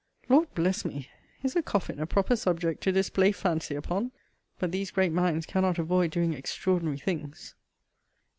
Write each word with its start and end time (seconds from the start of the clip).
Lord 0.29 0.51
bless 0.55 0.83
me! 0.83 1.09
is 1.43 1.55
a 1.55 1.61
coffin 1.61 1.99
a 1.99 2.07
proper 2.07 2.35
subject 2.35 2.81
to 2.81 2.91
display 2.91 3.31
fancy 3.31 3.75
upon? 3.75 4.11
But 4.57 4.71
these 4.71 4.89
great 4.89 5.11
minds 5.11 5.45
cannot 5.45 5.77
avoid 5.77 6.09
doing 6.09 6.33
extraordinary 6.33 6.97
things! 6.97 7.53